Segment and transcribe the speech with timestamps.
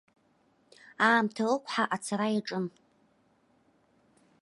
[1.07, 2.65] Аамҭа ықәҳа ацара иаҿын.